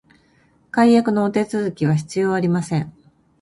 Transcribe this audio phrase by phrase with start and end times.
[0.71, 2.91] 解約のお手続きは必要ありません